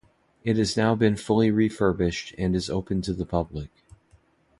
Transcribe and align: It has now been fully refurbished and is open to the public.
It 0.43 0.57
has 0.57 0.75
now 0.75 0.95
been 0.95 1.15
fully 1.15 1.51
refurbished 1.51 2.33
and 2.35 2.55
is 2.55 2.71
open 2.71 3.03
to 3.03 3.13
the 3.13 3.23
public. 3.23 3.69